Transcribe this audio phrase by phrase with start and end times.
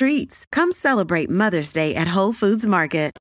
[0.00, 3.12] Come celebrate Mother's Day at Whole Foods Market.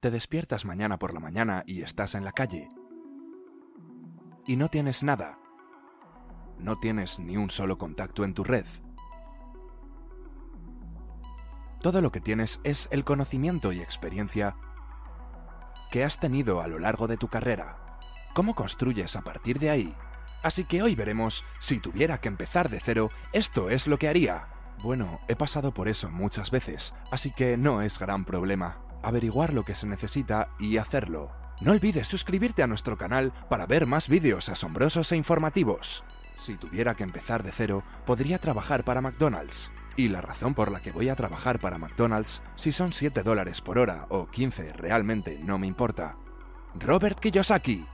[0.00, 2.70] Te despiertas mañana por la mañana y estás en la calle.
[4.46, 5.38] Y no tienes nada.
[6.58, 8.64] No tienes ni un solo contacto en tu red.
[11.82, 14.56] Todo lo que tienes es el conocimiento y experiencia
[15.90, 17.98] que has tenido a lo largo de tu carrera.
[18.32, 19.94] ¿Cómo construyes a partir de ahí?
[20.42, 24.53] Así que hoy veremos, si tuviera que empezar de cero, esto es lo que haría.
[24.82, 28.78] Bueno, he pasado por eso muchas veces, así que no es gran problema.
[29.02, 31.32] Averiguar lo que se necesita y hacerlo.
[31.60, 36.04] No olvides suscribirte a nuestro canal para ver más vídeos asombrosos e informativos.
[36.36, 39.70] Si tuviera que empezar de cero, podría trabajar para McDonald's.
[39.96, 43.60] Y la razón por la que voy a trabajar para McDonald's, si son 7 dólares
[43.60, 46.16] por hora o 15, realmente no me importa.
[46.74, 47.86] Robert Kiyosaki.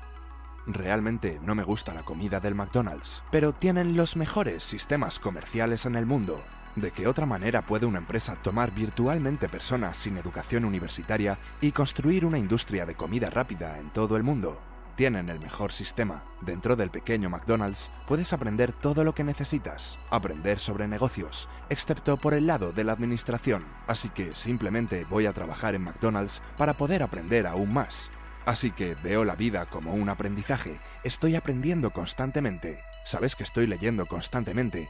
[0.67, 5.97] Realmente no me gusta la comida del McDonald's, pero tienen los mejores sistemas comerciales en
[5.97, 6.43] el mundo.
[6.77, 12.25] ¿De qué otra manera puede una empresa tomar virtualmente personas sin educación universitaria y construir
[12.25, 14.61] una industria de comida rápida en todo el mundo?
[14.95, 16.23] Tienen el mejor sistema.
[16.43, 22.35] Dentro del pequeño McDonald's puedes aprender todo lo que necesitas, aprender sobre negocios, excepto por
[22.35, 23.65] el lado de la administración.
[23.89, 28.11] Así que simplemente voy a trabajar en McDonald's para poder aprender aún más.
[28.47, 30.79] Así que veo la vida como un aprendizaje.
[31.03, 32.81] Estoy aprendiendo constantemente.
[33.05, 34.89] Sabes que estoy leyendo constantemente.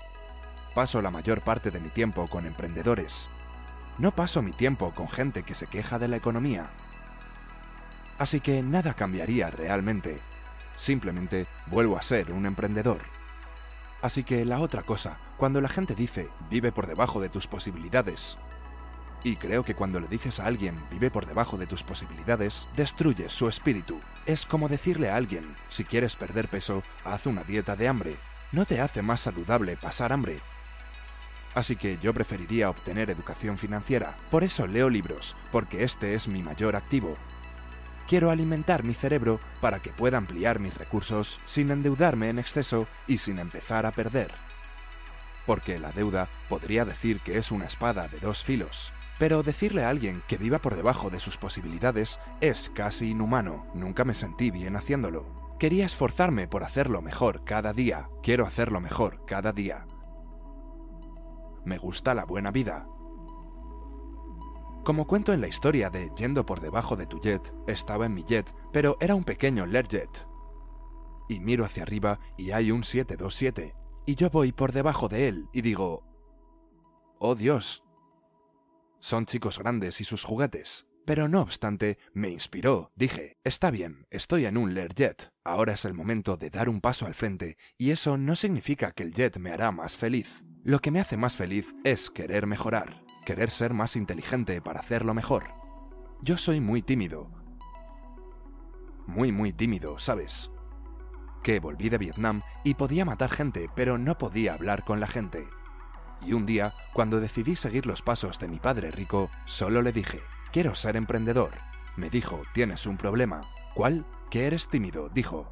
[0.74, 3.28] Paso la mayor parte de mi tiempo con emprendedores.
[3.98, 6.70] No paso mi tiempo con gente que se queja de la economía.
[8.18, 10.16] Así que nada cambiaría realmente.
[10.76, 13.00] Simplemente vuelvo a ser un emprendedor.
[14.00, 18.38] Así que la otra cosa, cuando la gente dice vive por debajo de tus posibilidades,
[19.22, 23.32] y creo que cuando le dices a alguien vive por debajo de tus posibilidades, destruyes
[23.32, 24.00] su espíritu.
[24.24, 28.16] Es como decirle a alguien, si quieres perder peso, haz una dieta de hambre.
[28.52, 30.40] No te hace más saludable pasar hambre.
[31.54, 34.16] Así que yo preferiría obtener educación financiera.
[34.30, 37.16] Por eso leo libros, porque este es mi mayor activo.
[38.08, 43.18] Quiero alimentar mi cerebro para que pueda ampliar mis recursos sin endeudarme en exceso y
[43.18, 44.32] sin empezar a perder.
[45.46, 48.92] Porque la deuda podría decir que es una espada de dos filos.
[49.20, 53.66] Pero decirle a alguien que viva por debajo de sus posibilidades es casi inhumano.
[53.74, 55.39] Nunca me sentí bien haciéndolo.
[55.60, 58.08] Quería esforzarme por hacerlo mejor cada día.
[58.22, 59.86] Quiero hacerlo mejor cada día.
[61.66, 62.88] Me gusta la buena vida.
[64.86, 68.24] Como cuento en la historia de Yendo por debajo de tu jet, estaba en mi
[68.24, 70.26] jet, pero era un pequeño Learjet.
[71.28, 73.76] Y miro hacia arriba y hay un 727.
[74.06, 76.04] Y yo voy por debajo de él y digo,
[77.18, 77.84] oh Dios,
[78.98, 80.86] son chicos grandes y sus juguetes.
[81.10, 82.92] Pero no obstante, me inspiró.
[82.94, 85.32] Dije, está bien, estoy en un Learjet.
[85.42, 89.02] Ahora es el momento de dar un paso al frente, y eso no significa que
[89.02, 90.44] el jet me hará más feliz.
[90.62, 95.12] Lo que me hace más feliz es querer mejorar, querer ser más inteligente para hacerlo
[95.12, 95.52] mejor.
[96.22, 97.28] Yo soy muy tímido.
[99.08, 100.52] Muy, muy tímido, ¿sabes?
[101.42, 105.48] Que volví de Vietnam y podía matar gente, pero no podía hablar con la gente.
[106.22, 110.20] Y un día, cuando decidí seguir los pasos de mi padre rico, solo le dije,
[110.52, 111.52] quiero ser emprendedor.
[111.96, 113.42] Me dijo, tienes un problema.
[113.74, 114.06] ¿Cuál?
[114.30, 115.50] Que eres tímido, dijo.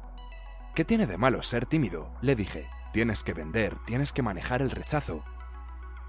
[0.75, 2.11] ¿Qué tiene de malo ser tímido?
[2.21, 5.23] Le dije, tienes que vender, tienes que manejar el rechazo.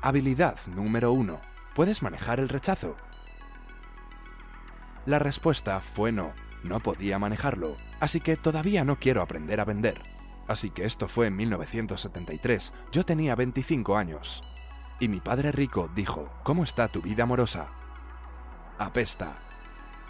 [0.03, 1.41] Habilidad número uno.
[1.75, 2.97] ¿Puedes manejar el rechazo?
[5.07, 10.03] La respuesta fue no, no podía manejarlo, así que todavía no quiero aprender a vender.
[10.47, 14.43] Así que esto fue en 1973, yo tenía 25 años.
[14.99, 17.80] Y mi padre rico dijo, ¿cómo está tu vida amorosa?
[18.81, 19.37] Apesta.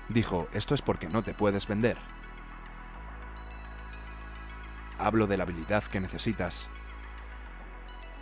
[0.08, 1.98] Dijo, esto es porque no te puedes vender.
[4.96, 6.70] Hablo de la habilidad que necesitas.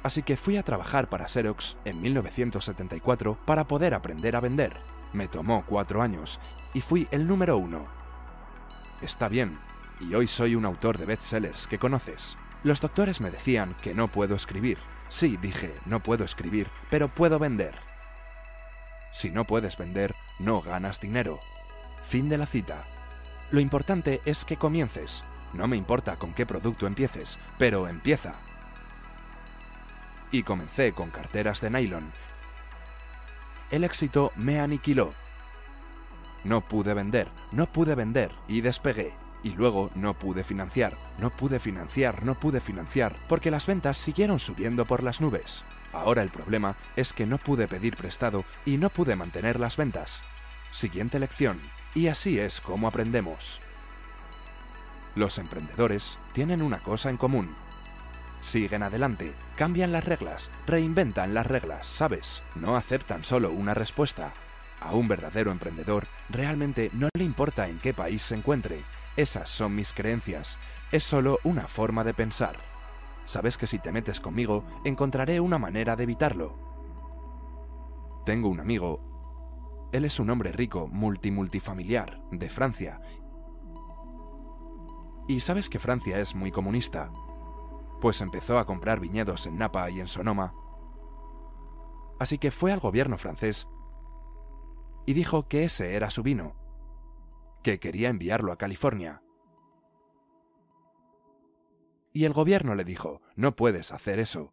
[0.02, 4.80] Así que fui a trabajar para Xerox en 1974 para poder aprender a vender.
[5.12, 6.40] Me tomó cuatro años
[6.72, 7.86] y fui el número uno.
[9.02, 9.58] Está bien,
[10.00, 12.38] y hoy soy un autor de bestsellers que conoces.
[12.64, 14.78] Los doctores me decían que no puedo escribir.
[15.10, 17.87] Sí, dije, no puedo escribir, pero puedo vender.
[19.12, 21.40] Si no puedes vender, no ganas dinero.
[22.02, 22.84] Fin de la cita.
[23.50, 25.24] Lo importante es que comiences.
[25.52, 28.34] No me importa con qué producto empieces, pero empieza.
[30.30, 32.12] Y comencé con carteras de nylon.
[33.70, 35.10] el éxito me aniquiló.
[36.44, 39.14] No pude vender, no pude vender y despegué.
[39.42, 44.38] Y luego no pude financiar, no pude financiar, no pude financiar, porque las ventas siguieron
[44.38, 45.64] subiendo por las nubes.
[45.92, 50.22] Ahora el problema es que no pude pedir prestado y no pude mantener las ventas.
[50.70, 51.60] Siguiente lección.
[51.94, 53.60] Y así es como aprendemos.
[55.14, 57.56] Los emprendedores tienen una cosa en común.
[58.40, 62.42] Siguen adelante, cambian las reglas, reinventan las reglas, ¿sabes?
[62.54, 64.32] No aceptan solo una respuesta.
[64.80, 68.84] A un verdadero emprendedor realmente no le importa en qué país se encuentre.
[69.16, 70.56] Esas son mis creencias.
[70.92, 72.56] Es solo una forma de pensar.
[73.28, 76.56] Sabes que si te metes conmigo, encontraré una manera de evitarlo.
[78.24, 79.90] Tengo un amigo.
[79.92, 83.02] Él es un hombre rico, multimultifamiliar, de Francia.
[85.28, 87.12] Y sabes que Francia es muy comunista.
[88.00, 90.54] Pues empezó a comprar viñedos en Napa y en Sonoma.
[92.18, 93.68] Así que fue al gobierno francés
[95.04, 96.54] y dijo que ese era su vino,
[97.62, 99.22] que quería enviarlo a California.
[102.18, 104.52] Y el gobierno le dijo, no puedes hacer eso.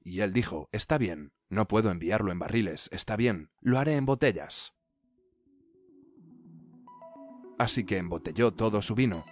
[0.00, 4.06] Y él dijo, está bien, no puedo enviarlo en barriles, está bien, lo haré en
[4.06, 4.72] botellas.
[7.58, 9.24] Así que embotelló todo su vino.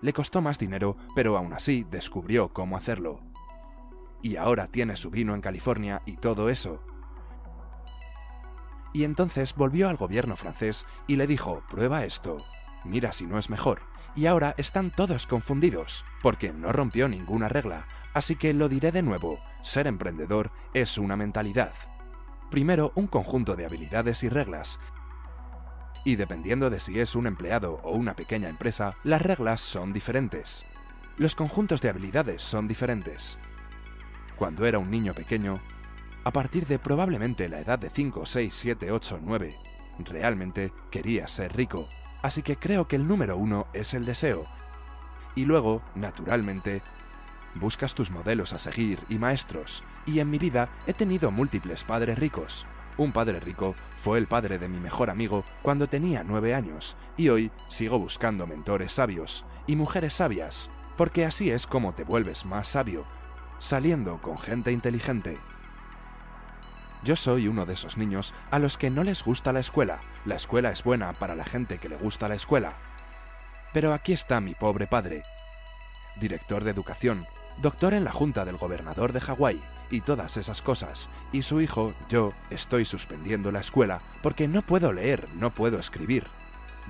[0.00, 3.20] Le costó más dinero, pero aún así descubrió cómo hacerlo.
[4.22, 6.82] Y ahora tiene su vino en California y todo eso,
[8.94, 12.38] y entonces volvió al gobierno francés y le dijo, prueba esto,
[12.84, 13.82] mira si no es mejor.
[14.14, 19.02] Y ahora están todos confundidos, porque no rompió ninguna regla, así que lo diré de
[19.02, 21.72] nuevo, ser emprendedor es una mentalidad.
[22.50, 24.78] Primero, un conjunto de habilidades y reglas,
[26.04, 30.66] y dependiendo de si es un empleado o una pequeña empresa, las reglas son diferentes.
[31.16, 33.38] Los conjuntos de habilidades son diferentes.
[34.36, 35.60] Cuando era un niño pequeño,
[36.24, 39.56] a partir de probablemente la edad de 5, 6, 7, 8, 9,
[39.98, 41.88] realmente quería ser rico,
[42.22, 44.46] así que creo que el número uno es el deseo.
[45.34, 46.82] Y luego, naturalmente,
[47.54, 52.18] buscas tus modelos a seguir y maestros, y en mi vida he tenido múltiples padres
[52.18, 52.66] ricos.
[52.96, 57.28] Un padre rico fue el padre de mi mejor amigo cuando tenía nueve años, y
[57.28, 62.68] hoy sigo buscando mentores sabios y mujeres sabias, porque así es como te vuelves más
[62.68, 63.04] sabio,
[63.58, 65.38] saliendo con gente inteligente.
[67.04, 70.00] Yo soy uno de esos niños a los que no les gusta la escuela.
[70.24, 72.74] La escuela es buena para la gente que le gusta la escuela.
[73.72, 75.24] Pero aquí está mi pobre padre,
[76.20, 77.26] director de educación,
[77.60, 79.60] doctor en la junta del gobernador de Hawái
[79.90, 84.92] y todas esas cosas, y su hijo, yo, estoy suspendiendo la escuela porque no puedo
[84.92, 86.24] leer, no puedo escribir.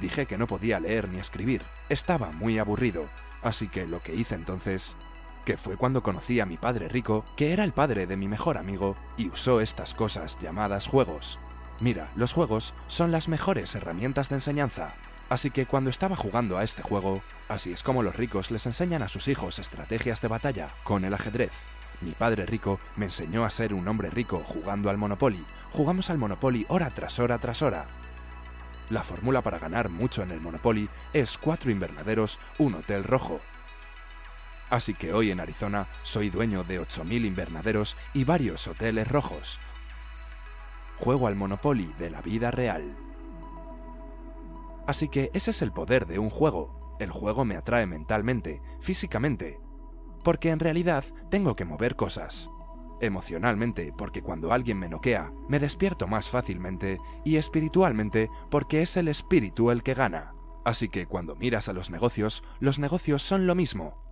[0.00, 3.08] Dije que no podía leer ni escribir, estaba muy aburrido,
[3.42, 4.94] así que lo que hice entonces
[5.44, 8.58] que fue cuando conocí a mi padre rico, que era el padre de mi mejor
[8.58, 11.38] amigo, y usó estas cosas llamadas juegos.
[11.80, 14.94] Mira, los juegos son las mejores herramientas de enseñanza,
[15.28, 19.02] así que cuando estaba jugando a este juego, así es como los ricos les enseñan
[19.02, 21.52] a sus hijos estrategias de batalla, con el ajedrez.
[22.00, 25.44] Mi padre rico me enseñó a ser un hombre rico jugando al Monopoly.
[25.72, 27.86] Jugamos al Monopoly hora tras hora tras hora.
[28.90, 33.38] La fórmula para ganar mucho en el Monopoly es cuatro invernaderos, un hotel rojo,
[34.72, 39.60] Así que hoy en Arizona soy dueño de 8.000 invernaderos y varios hoteles rojos.
[40.96, 42.96] Juego al Monopoly de la vida real.
[44.86, 46.96] Así que ese es el poder de un juego.
[47.00, 49.60] El juego me atrae mentalmente, físicamente,
[50.24, 52.48] porque en realidad tengo que mover cosas.
[53.02, 59.08] Emocionalmente, porque cuando alguien me noquea, me despierto más fácilmente, y espiritualmente, porque es el
[59.08, 60.32] espíritu el que gana.
[60.64, 64.11] Así que cuando miras a los negocios, los negocios son lo mismo.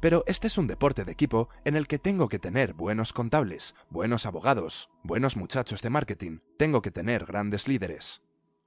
[0.00, 3.74] Pero este es un deporte de equipo en el que tengo que tener buenos contables,
[3.88, 8.22] buenos abogados, buenos muchachos de marketing, tengo que tener grandes líderes.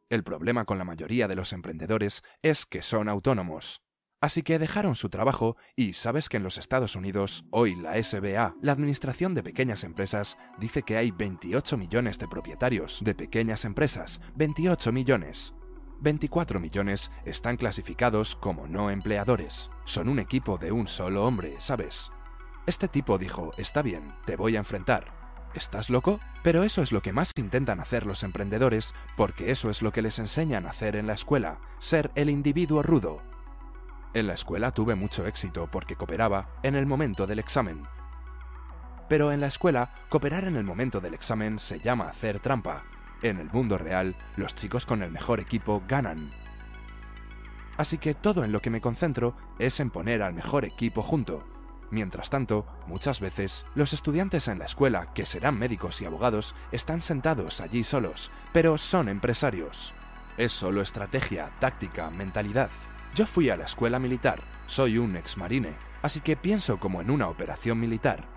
[0.10, 3.84] El problema con la mayoría de los emprendedores es que son autónomos.
[4.22, 8.56] Así que dejaron su trabajo y sabes que en los Estados Unidos, hoy la SBA,
[8.62, 14.20] la Administración de Pequeñas Empresas, dice que hay 28 millones de propietarios de pequeñas empresas.
[14.36, 15.54] 28 millones.
[16.02, 19.70] 24 millones están clasificados como no empleadores.
[19.84, 22.12] Son un equipo de un solo hombre, ¿sabes?
[22.66, 25.20] Este tipo dijo, está bien, te voy a enfrentar.
[25.56, 26.20] ¿Estás loco?
[26.44, 30.02] Pero eso es lo que más intentan hacer los emprendedores porque eso es lo que
[30.02, 33.22] les enseñan a hacer en la escuela, ser el individuo rudo.
[34.14, 37.88] En la escuela tuve mucho éxito porque cooperaba en el momento del examen.
[39.10, 42.84] Pero en la escuela, cooperar en el momento del examen se llama hacer trampa,
[43.22, 46.30] en el mundo real, los chicos con el mejor equipo ganan.
[47.78, 51.46] Así que todo en lo que me concentro es en poner al mejor equipo junto.
[51.92, 57.02] Mientras tanto, muchas veces, los estudiantes en la escuela, que serán médicos y abogados, están
[57.02, 59.94] sentados allí solos, pero son empresarios.
[60.38, 62.70] Es solo estrategia, táctica, mentalidad.
[63.16, 67.28] Yo fui a la escuela militar, soy un ex-marine, así que pienso como en una
[67.28, 68.28] operación militar.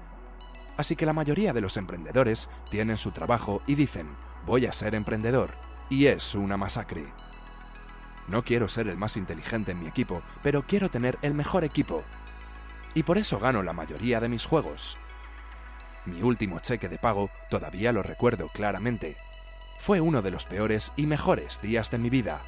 [0.77, 4.09] Así que la mayoría de los emprendedores tienen su trabajo y dicen,
[4.47, 5.51] voy a ser emprendedor,
[5.89, 7.07] y es una masacre.
[8.29, 12.03] No quiero ser el más inteligente en mi equipo, pero quiero tener el mejor equipo,
[12.95, 14.99] y por eso gano la mayoría de mis juegos.
[16.05, 19.17] Mi último cheque de pago todavía lo recuerdo claramente.
[19.79, 22.41] Fue uno de los peores y mejores días de mi vida.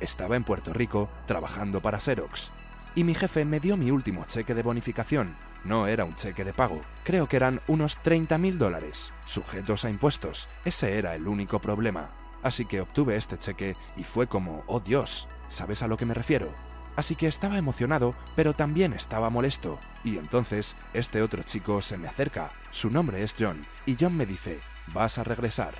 [0.00, 2.50] Estaba en Puerto Rico trabajando para Xerox,
[2.94, 5.36] y mi jefe me dio mi último cheque de bonificación.
[5.64, 9.90] No era un cheque de pago, creo que eran unos 30 mil dólares, sujetos a
[9.90, 10.48] impuestos.
[10.64, 12.10] Ese era el único problema.
[12.42, 16.14] Así que obtuve este cheque y fue como, oh Dios, ¿sabes a lo que me
[16.14, 16.52] refiero?
[16.96, 19.78] Así que estaba emocionado, pero también estaba molesto.
[20.04, 22.50] Y entonces este otro chico se me acerca.
[22.70, 25.74] Su nombre es John, y John me dice, vas a regresar.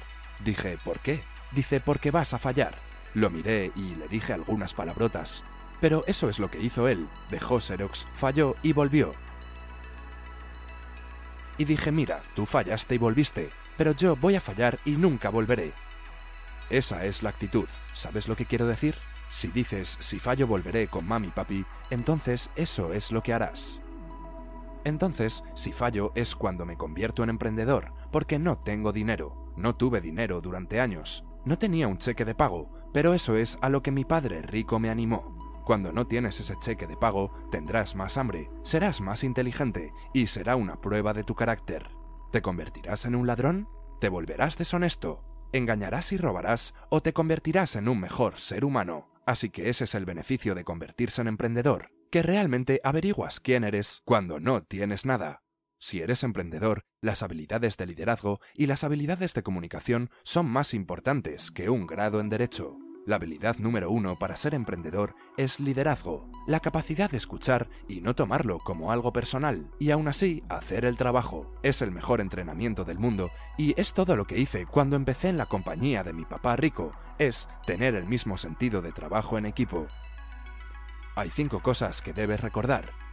[0.45, 1.23] Dije, ¿por qué?
[1.53, 2.75] Dice, porque vas a fallar.
[3.15, 5.45] Lo miré y le dije algunas palabrotas.
[5.81, 7.09] Pero eso es lo que hizo él.
[7.31, 9.15] Dejó Xerox, falló y volvió.
[11.59, 15.73] Y dije, mira, tú fallaste y volviste, pero yo voy a fallar y nunca volveré.
[16.71, 17.69] Esa es la actitud.
[17.93, 18.95] ¿Sabes lo que quiero decir?
[19.31, 23.83] Si dices, si fallo volveré con mami papi, entonces eso es lo que harás.
[24.85, 29.53] Entonces, si fallo es cuando me convierto en emprendedor, porque no tengo dinero.
[29.57, 31.25] No tuve dinero durante años.
[31.45, 34.79] No tenía un cheque de pago, pero eso es a lo que mi padre rico
[34.79, 35.38] me animó.
[35.69, 40.57] Cuando no tienes ese cheque de pago, tendrás más hambre, serás más inteligente y será
[40.57, 41.91] una prueba de tu carácter.
[42.33, 43.69] ¿Te convertirás en un ladrón?
[44.01, 45.27] ¿Te volverás deshonesto?
[45.53, 49.11] ¿Engañarás y robarás o te convertirás en un mejor ser humano?
[49.27, 54.01] Así que ese es el beneficio de convertirse en emprendedor, que realmente averiguas quién eres
[54.07, 55.43] cuando no tienes nada.
[55.79, 61.51] Si eres emprendedor, las habilidades de liderazgo y las habilidades de comunicación son más importantes
[61.51, 62.79] que un grado en derecho.
[63.09, 68.15] La habilidad número uno para ser emprendedor es liderazgo, la capacidad de escuchar y no
[68.15, 71.51] tomarlo como algo personal, y aún así hacer el trabajo.
[71.63, 75.39] Es el mejor entrenamiento del mundo y es todo lo que hice cuando empecé en
[75.39, 79.87] la compañía de mi papá rico, es tener el mismo sentido de trabajo en equipo.
[81.17, 83.08] Hay cinco cosas que debes recordar.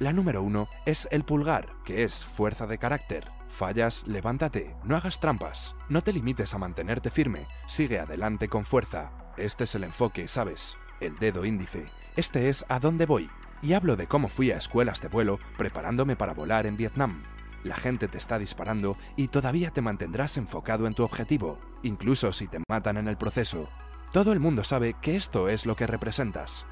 [0.00, 3.30] La número uno es el pulgar, que es fuerza de carácter.
[3.48, 9.12] Fallas, levántate, no hagas trampas, no te limites a mantenerte firme, sigue adelante con fuerza.
[9.36, 10.76] Este es el enfoque, ¿sabes?
[11.00, 11.86] El dedo índice.
[12.16, 13.30] Este es a dónde voy.
[13.62, 17.22] Y hablo de cómo fui a escuelas de vuelo preparándome para volar en Vietnam.
[17.62, 22.48] La gente te está disparando y todavía te mantendrás enfocado en tu objetivo, incluso si
[22.48, 23.68] te matan en el proceso.
[24.12, 26.66] Todo el mundo sabe que esto es lo que representas.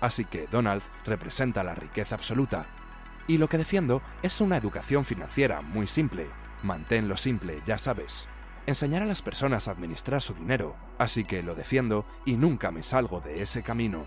[0.00, 2.66] Así que Donald representa la riqueza absoluta,
[3.26, 6.26] y lo que defiendo es una educación financiera muy simple.
[6.62, 8.28] Manténlo simple, ya sabes.
[8.66, 12.82] Enseñar a las personas a administrar su dinero, así que lo defiendo y nunca me
[12.82, 14.04] salgo de ese camino.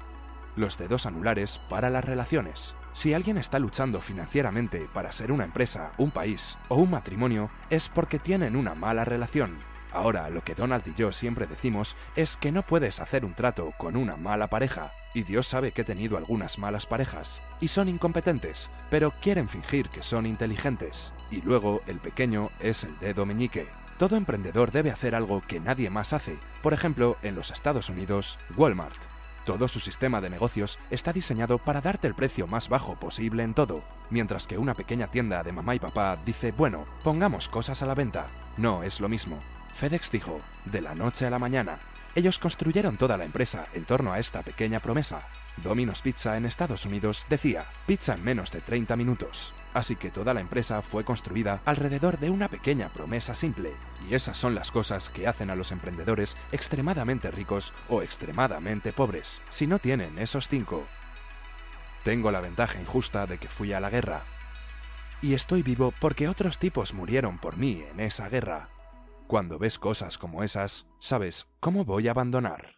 [0.56, 2.76] Los dedos anulares para las relaciones.
[2.92, 7.90] Si alguien está luchando financieramente para ser una empresa, un país o un matrimonio, es
[7.90, 9.58] porque tienen una mala relación.
[9.94, 13.72] Ahora, lo que Donald y yo siempre decimos es que no puedes hacer un trato
[13.78, 17.88] con una mala pareja, y Dios sabe que he tenido algunas malas parejas, y son
[17.88, 21.14] incompetentes, pero quieren fingir que son inteligentes.
[21.30, 23.68] Y luego, el pequeño es el dedo meñique.
[24.00, 26.40] Todo emprendedor debe hacer algo que nadie más hace.
[26.64, 29.00] Por ejemplo, en los Estados Unidos, Walmart.
[29.46, 33.54] Todo su sistema de negocios está diseñado para darte el precio más bajo posible en
[33.54, 37.86] todo, mientras que una pequeña tienda de mamá y papá dice, bueno, pongamos cosas a
[37.86, 38.28] la venta.
[38.58, 39.40] No es lo mismo.
[39.74, 41.80] FedEx dijo, de la noche a la mañana.
[42.15, 45.27] Ellos construyeron toda la empresa en torno a esta pequeña promesa.
[45.58, 49.53] Domino's Pizza en Estados Unidos decía, pizza en menos de 30 minutos.
[49.74, 53.74] Así que toda la empresa fue construida alrededor de una pequeña promesa simple.
[54.10, 59.42] Y esas son las cosas que hacen a los emprendedores extremadamente ricos o extremadamente pobres,
[59.50, 60.86] si no tienen esos cinco.
[62.03, 64.22] Tengo la ventaja injusta de que fui a la guerra.
[65.22, 68.70] Y estoy vivo porque otros tipos murieron por mí en esa guerra.
[69.34, 72.78] Cuando ves cosas como esas, sabes cómo voy a abandonar.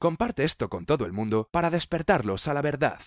[0.00, 2.98] Comparte esto con todo el mundo para despertarlos a la verdad.